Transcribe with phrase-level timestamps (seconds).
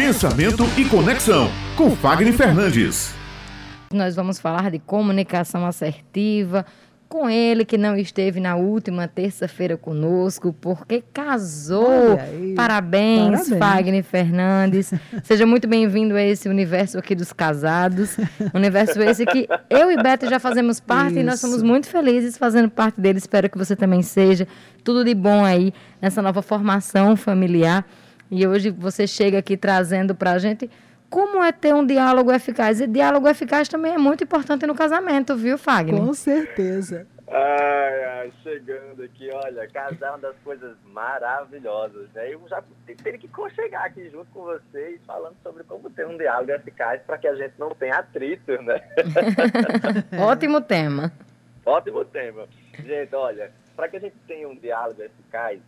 [0.00, 3.14] Pensamento e Conexão, com Fagner Fernandes.
[3.92, 6.64] Nós vamos falar de comunicação assertiva
[7.06, 12.16] com ele que não esteve na última terça-feira conosco, porque casou.
[12.56, 14.90] Parabéns, Parabéns, Fagner Fernandes.
[15.22, 18.16] Seja muito bem-vindo a esse universo aqui dos casados.
[18.54, 21.20] Universo esse que eu e Beto já fazemos parte Isso.
[21.20, 23.18] e nós somos muito felizes fazendo parte dele.
[23.18, 24.48] Espero que você também seja.
[24.82, 27.84] Tudo de bom aí nessa nova formação familiar.
[28.30, 30.70] E hoje você chega aqui trazendo para a gente
[31.10, 32.80] como é ter um diálogo eficaz.
[32.80, 36.00] E diálogo eficaz também é muito importante no casamento, viu, Fagner?
[36.00, 37.06] Com certeza.
[37.26, 42.32] Ai, ai, chegando aqui, olha, casar é uma das coisas maravilhosas, né?
[42.32, 42.62] Eu já
[43.02, 47.18] teria que chegar aqui junto com vocês, falando sobre como ter um diálogo eficaz para
[47.18, 48.80] que a gente não tenha atrito, né?
[50.20, 51.12] Ótimo tema.
[51.64, 52.48] Ótimo tema.
[52.84, 55.60] Gente, olha, para que a gente tenha um diálogo eficaz,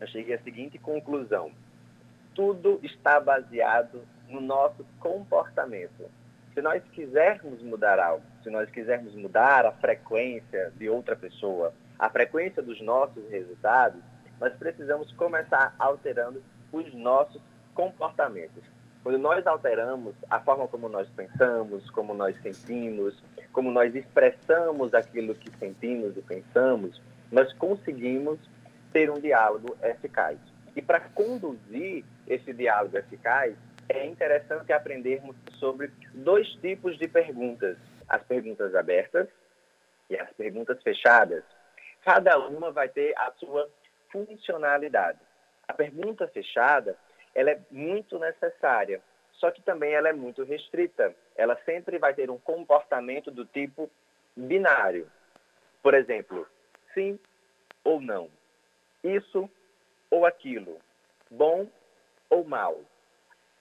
[0.00, 1.50] eu cheguei à seguinte conclusão
[2.34, 6.08] tudo está baseado no nosso comportamento.
[6.54, 12.08] Se nós quisermos mudar algo, se nós quisermos mudar a frequência de outra pessoa, a
[12.08, 14.00] frequência dos nossos resultados,
[14.40, 17.40] nós precisamos começar alterando os nossos
[17.74, 18.64] comportamentos.
[19.02, 23.22] Quando nós alteramos a forma como nós pensamos, como nós sentimos,
[23.52, 27.00] como nós expressamos aquilo que sentimos e pensamos,
[27.30, 28.38] nós conseguimos
[28.92, 30.38] ter um diálogo eficaz.
[30.76, 33.56] E para conduzir esse diálogo eficaz,
[33.88, 37.76] é interessante aprendermos sobre dois tipos de perguntas:
[38.08, 39.28] as perguntas abertas
[40.08, 41.44] e as perguntas fechadas.
[42.04, 43.68] Cada uma vai ter a sua
[44.10, 45.18] funcionalidade.
[45.66, 46.96] A pergunta fechada,
[47.34, 49.00] ela é muito necessária,
[49.32, 51.14] só que também ela é muito restrita.
[51.36, 53.90] Ela sempre vai ter um comportamento do tipo
[54.36, 55.10] binário.
[55.82, 56.46] Por exemplo,
[56.92, 57.18] sim
[57.84, 58.28] ou não.
[59.02, 59.48] Isso
[60.10, 60.78] ou aquilo,
[61.30, 61.68] bom
[62.28, 62.80] ou mal.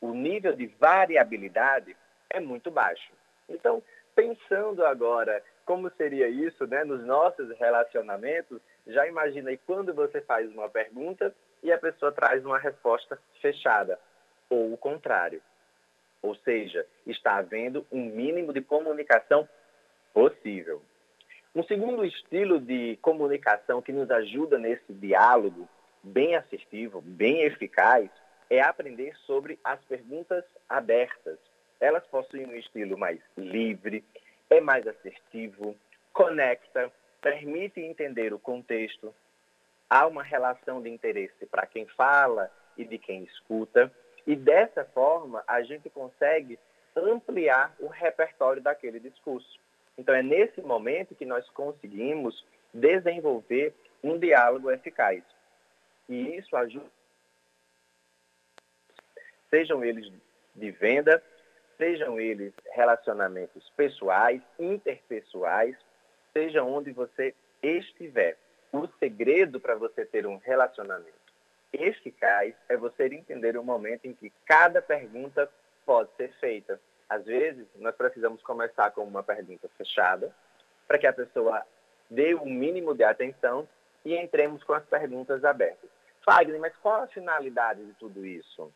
[0.00, 1.96] O nível de variabilidade
[2.28, 3.12] é muito baixo.
[3.48, 3.82] Então,
[4.14, 10.50] pensando agora como seria isso né, nos nossos relacionamentos, já imagina aí quando você faz
[10.52, 13.98] uma pergunta e a pessoa traz uma resposta fechada,
[14.50, 15.40] ou o contrário.
[16.20, 19.48] Ou seja, está havendo um mínimo de comunicação
[20.12, 20.82] possível.
[21.54, 25.68] Um segundo estilo de comunicação que nos ajuda nesse diálogo
[26.04, 28.10] bem assertivo, bem eficaz,
[28.50, 31.38] é aprender sobre as perguntas abertas.
[31.80, 34.04] Elas possuem um estilo mais livre,
[34.50, 35.74] é mais assertivo,
[36.12, 39.14] conecta, permite entender o contexto,
[39.88, 43.90] há uma relação de interesse para quem fala e de quem escuta,
[44.26, 46.58] e dessa forma a gente consegue
[46.96, 49.58] ampliar o repertório daquele discurso.
[49.96, 55.22] Então é nesse momento que nós conseguimos desenvolver um diálogo eficaz.
[56.08, 56.86] E isso ajuda,
[59.50, 60.12] sejam eles
[60.54, 61.22] de venda,
[61.76, 65.76] sejam eles relacionamentos pessoais, interpessoais,
[66.32, 68.36] seja onde você estiver.
[68.72, 71.24] O segredo para você ter um relacionamento
[71.72, 75.48] eficaz é você entender o momento em que cada pergunta
[75.84, 76.80] pode ser feita.
[77.08, 80.34] Às vezes, nós precisamos começar com uma pergunta fechada,
[80.86, 81.64] para que a pessoa
[82.10, 83.68] dê o um mínimo de atenção
[84.04, 85.93] e entremos com as perguntas abertas.
[86.24, 88.72] Fagner, mas qual a finalidade de tudo isso?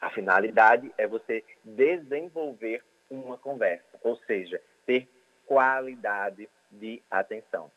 [0.00, 5.08] A finalidade é você desenvolver uma conversa, ou seja, ter
[5.46, 7.70] qualidade de atenção.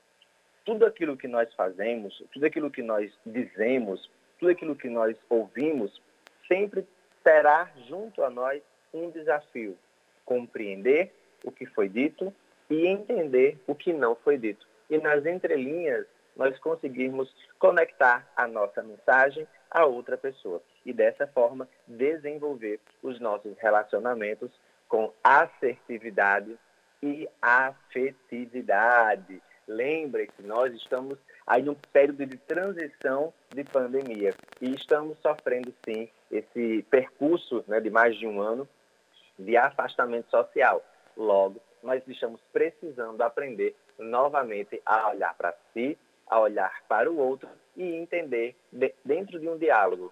[0.66, 6.02] Tudo aquilo que nós fazemos, tudo aquilo que nós dizemos, tudo aquilo que nós ouvimos,
[6.48, 6.86] sempre
[7.24, 8.62] terá junto a nós
[8.94, 9.78] um desafio:
[10.26, 11.14] compreender
[11.46, 12.34] o que foi dito
[12.70, 14.68] e entender o que não foi dito.
[14.90, 16.06] E nas entrelinhas
[16.38, 23.58] nós conseguirmos conectar a nossa mensagem a outra pessoa e dessa forma desenvolver os nossos
[23.58, 24.50] relacionamentos
[24.88, 26.58] com assertividade
[27.04, 29.42] e afetividade.
[29.68, 36.10] Lembre que nós estamos aí num período de transição de pandemia e estamos sofrendo sim
[36.32, 38.66] esse percurso né, de mais de um ano
[39.38, 40.82] de afastamento social.
[41.18, 45.98] Logo, nós estamos precisando aprender novamente a olhar para si
[46.30, 50.12] a olhar para o outro e entender, de, dentro de um diálogo,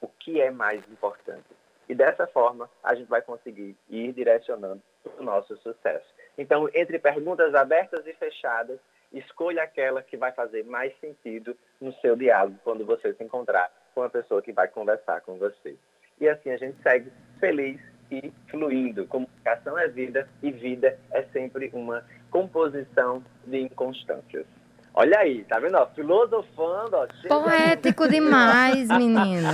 [0.00, 1.48] o que é mais importante.
[1.88, 4.80] E dessa forma, a gente vai conseguir ir direcionando
[5.18, 6.06] o nosso sucesso.
[6.38, 8.78] Então, entre perguntas abertas e fechadas,
[9.12, 14.02] escolha aquela que vai fazer mais sentido no seu diálogo quando você se encontrar com
[14.02, 15.76] a pessoa que vai conversar com você.
[16.20, 17.10] E assim a gente segue
[17.40, 17.80] feliz
[18.10, 19.06] e fluindo.
[19.06, 24.46] Comunicação é vida e vida é sempre uma composição de inconstâncias.
[24.92, 25.76] Olha aí, tá vendo?
[25.76, 26.96] Ó, filosofando.
[26.96, 29.48] Ó, Poético demais, menino.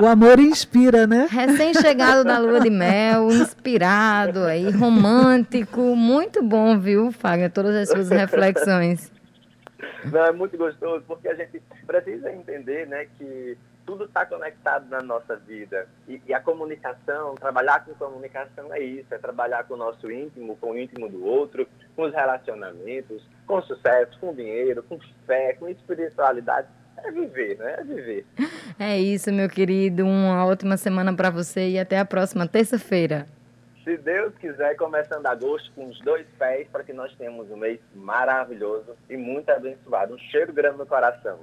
[0.00, 1.28] O amor inspira, né?
[1.30, 5.94] Recém-chegado da lua de mel, inspirado aí, romântico.
[5.94, 7.50] Muito bom, viu, Fagner?
[7.52, 9.12] Todas as suas reflexões.
[10.04, 13.56] Não, é muito gostoso, porque a gente precisa entender né, que
[13.90, 15.88] tudo está conectado na nossa vida.
[16.06, 20.56] E, e, a comunicação, trabalhar com comunicação é isso, é trabalhar com o nosso íntimo,
[20.58, 21.66] com o íntimo do outro,
[21.96, 24.96] com os relacionamentos, com sucesso, com dinheiro, com
[25.26, 26.68] fé, com espiritualidade.
[26.98, 27.74] É viver, né?
[27.78, 28.26] É viver.
[28.78, 30.06] É isso, meu querido.
[30.06, 33.26] Uma ótima semana para você e até a próxima terça-feira.
[33.84, 37.78] Se Deus quiser, começando agosto com os dois pés, para que nós tenhamos um mês
[37.94, 40.14] maravilhoso e muito abençoado.
[40.14, 41.40] Um cheiro grande no coração.